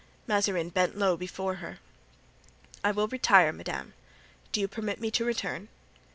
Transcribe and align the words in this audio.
Mazarin 0.25 0.69
bent 0.69 0.97
low 0.97 1.15
before 1.15 1.57
her. 1.57 1.77
"I 2.83 2.89
will 2.89 3.07
retire, 3.07 3.53
madame. 3.53 3.93
Do 4.51 4.59
you 4.59 4.67
permit 4.67 4.99
me 4.99 5.11
to 5.11 5.23
return?" 5.23 5.67